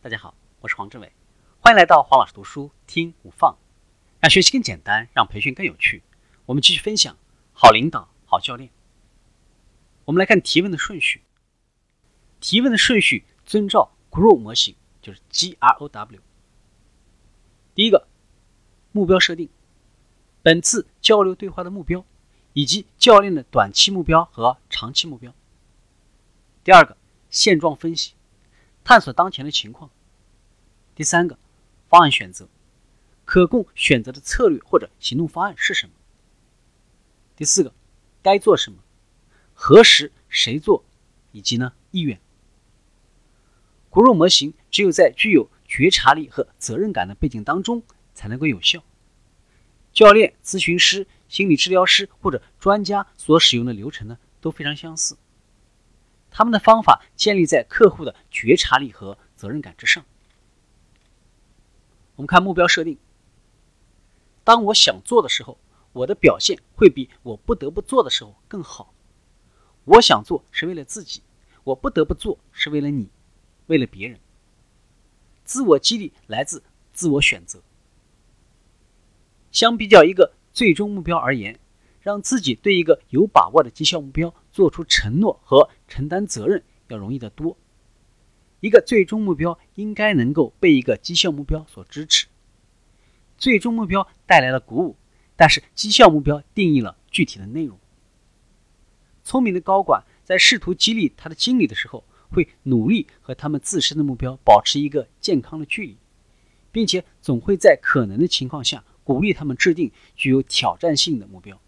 [0.00, 1.12] 大家好，我是黄志伟，
[1.58, 3.58] 欢迎来到黄老师读书听无放，
[4.20, 6.04] 让学习更简单，让培训更有趣。
[6.46, 7.16] 我们继续分享
[7.52, 8.70] 好领导、好教练。
[10.04, 11.22] 我们来看提问的顺序，
[12.38, 16.20] 提问的顺序遵照 GROW 模型，就是 G R O W。
[17.74, 18.06] 第一个，
[18.92, 19.48] 目标设定，
[20.42, 22.04] 本次交流对话的目标，
[22.52, 25.34] 以及教练的短期目标和长期目标。
[26.62, 26.96] 第二个，
[27.30, 28.12] 现状分析。
[28.88, 29.90] 探索当前的情况。
[30.94, 31.38] 第三个，
[31.90, 32.48] 方案选择，
[33.26, 35.92] 可供选择的策略或者行动方案是什么？
[37.36, 37.74] 第四个，
[38.22, 38.78] 该做什么？
[39.52, 40.10] 何时？
[40.30, 40.86] 谁做？
[41.32, 42.18] 以及呢意愿。
[43.90, 47.82] 骨肉模型只有在具有觉察力和责任感的背景当中
[48.14, 48.82] 才能够有效。
[49.92, 55.18] 教练、咨询师、心理治疗师或者专家所使用的流程呢都非常相似。
[56.30, 60.04] 他们的方法建立在客户的觉察力和责任感之上。
[62.16, 62.98] 我们看目标设定。
[64.44, 65.58] 当我想做的时候，
[65.92, 68.92] 我的表现会比我不得不做的时候更好。
[69.84, 71.22] 我想做是为了自己，
[71.64, 73.08] 我不得不做是为了你，
[73.66, 74.18] 为了别人。
[75.44, 77.62] 自我激励来自自我选择。
[79.50, 81.58] 相比较一个最终目标而言。
[82.00, 87.56] 让自己对一个有把握的绩效目标做出承诺和承担责任要容易得多。
[88.60, 92.26] 一个最终目标应该能够被一个绩效目标所支持。
[93.36, 94.96] 最终目标带来了鼓舞，
[95.36, 97.78] 但是绩效目标定义了具体的内容。
[99.22, 105.96] 聪明的高管在试图激励他的经理的时候，会努力和他们自身的目标保持一个健康的距离，
[106.72, 111.60] 并且总会在可能的情况下鼓励他们制定具有挑战性的目标。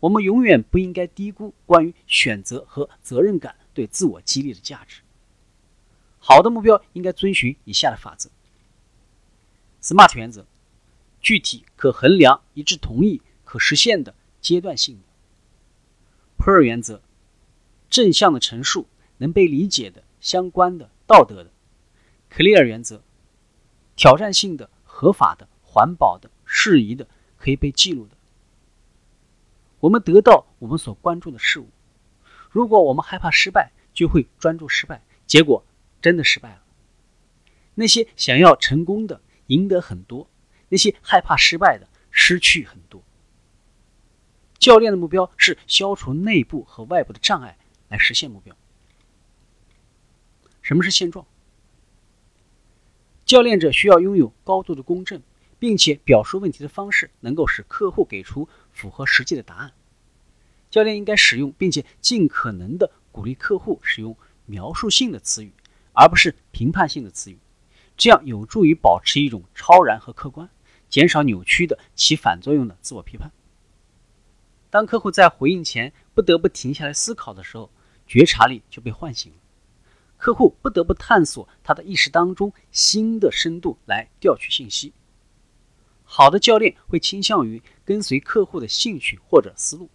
[0.00, 5.00] 我们永远不应该低估关于选择和责任感对自我激励的价值。
[6.18, 8.28] 好的目标应该遵循以下的法则。
[9.82, 10.44] ：SMART 原则，
[11.20, 14.96] 具体、可衡量、一致同意、可实现的、阶段性。
[14.96, 17.00] 的；PER 原则，
[17.88, 18.86] 正向的陈述、
[19.18, 21.50] 能被理解的、相关的、道德的。
[22.30, 23.02] ；CLEAR 原则，
[23.96, 28.17] 挑战性的、合法的、环保的、适宜的、可以被记录的。
[29.80, 31.68] 我们得到我们所关注的事物。
[32.50, 35.64] 如果我们害怕失败，就会专注失败，结果
[36.00, 36.62] 真的失败了。
[37.74, 40.28] 那些想要成功的赢得很多，
[40.68, 43.02] 那些害怕失败的失去很多。
[44.58, 47.56] 教练的目标是消除内部和外部的障碍，
[47.88, 48.56] 来实现目标。
[50.60, 51.24] 什么是现状？
[53.24, 55.22] 教练者需要拥有高度的公正。
[55.58, 59.72] 并且表述问题的方式能够使客户给出符合实际的答案。
[60.70, 64.16] 教练应该使用并且尽可能的鼓励客户使用
[64.46, 65.52] 描述性的词语，
[65.92, 67.38] 而不是评判性的词语，
[67.96, 70.48] 这样有助于保持一种超然和客观，
[70.88, 73.32] 减少扭曲的起反作用的自我批判。
[74.70, 77.70] 当客户在回应前不得不停下来思考的时候，
[78.06, 79.38] 觉察力就被唤醒了。
[80.18, 84.92] 客户不得不探索他的意识当中新的深度来调取信息。
[86.10, 89.90] 好的教练会倾向于跟随客户的兴趣或者思路，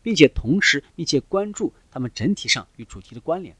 [0.00, 3.54] 并且同时密切关注他们整体上与主题的关联。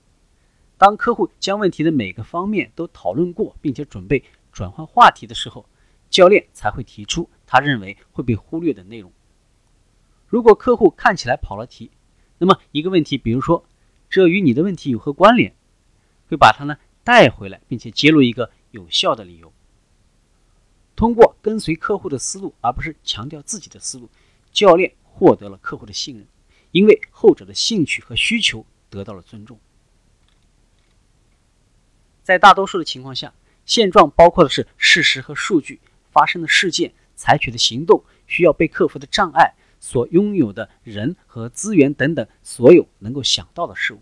[0.79, 5.67] 当客户将问题的每个方面都讨论过，并且准备转换话题的时候，
[6.09, 9.13] 教练才会提出他认为会被忽略的内容。
[10.27, 11.91] 如果客户看起来跑了题，
[12.39, 13.67] 那么一个问题，比如说
[14.09, 15.55] 这与你的问题有何关联，
[16.27, 19.53] 会把他呢带回来，并且揭露一个有效的理由。
[21.03, 24.09] 通过跟随客户的思路，而不是强调自己的思路，
[24.53, 26.25] 教练获得了客户的信任，
[26.71, 29.59] 因为后者的兴趣和需求得到了尊重。
[32.23, 33.35] 在大多数的情况下，
[33.67, 35.81] 现状包括的是事实和数据
[36.13, 44.01] 发生的事件、采取的行动、需要被克服的障碍、所拥有的人和资源等等所有能够想到的事物。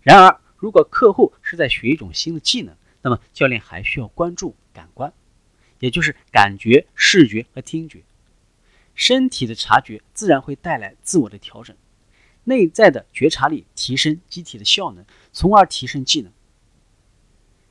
[0.00, 5.12] 然而，如果客户是在学一种新的技能，那么教练还需要关注感官。
[5.80, 8.02] 也就是感觉、视觉和听觉，
[8.94, 11.76] 身体的察觉自然会带来自我的调整，
[12.44, 16.32] 内在的觉察力提升机体的效能，从而提升技能。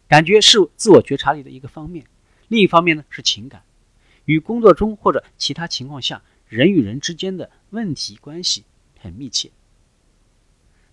[0.08, 2.06] 感觉是自我觉察力的一个方面，
[2.48, 3.64] 另一方面呢是情感，
[4.26, 8.64] 与工作中或者其他情况下人与人之间的问题关系
[9.00, 9.52] 很密切。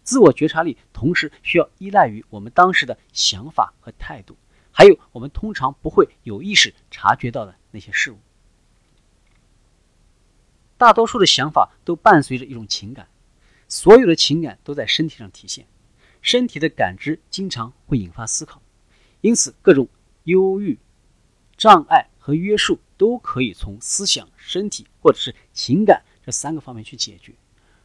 [0.02, 4.37] 自我觉察力同时需要依赖于我们当时的想法和态度。
[4.76, 8.18] 还有我们通常不会有意识察觉到的那些事物，
[10.76, 13.06] 大多数的想法都伴随着一种情感，
[13.68, 15.64] 所有的情感都在身体上体现，
[16.20, 18.60] 身体的感知经常会引发思考，
[19.20, 19.88] 因此，各种
[20.24, 20.76] 忧郁、
[21.56, 27.32] 障碍和约束都可以从思想、身体或者是情感这三个方面去解决。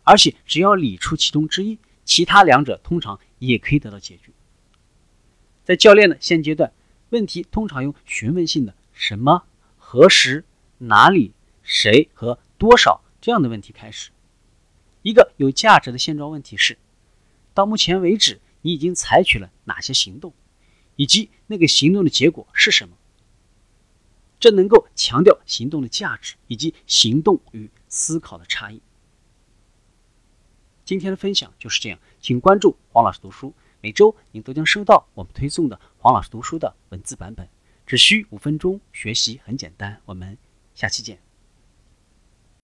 [0.04, 4.32] 而且，只要理出其中之一，其他两者通常也可以得到解决。
[5.64, 6.74] 在教练的现阶段，
[7.10, 9.44] 问题通常用询问性的“什么
[9.78, 10.46] ”“何时
[10.80, 11.34] ”“哪里
[11.64, 14.12] ”“谁”和多少这样的问题开始。
[15.02, 16.78] 一个有价值的现状问题是：
[17.54, 20.34] 到目前为止，你已经采取了哪些行动？
[20.96, 22.96] 以及那个行动的结果是什么？
[24.40, 28.82] 这能够强调行动的价值以及行动与思考的差异。
[30.86, 37.48] 今天的分享就是这样，请关注黄老师读书，每周您都将收到我们推送的黄老师读书的文字版本，
[37.86, 40.02] 只需五分钟，学习很简单。
[40.06, 40.38] 我们
[40.76, 41.29] 下期见。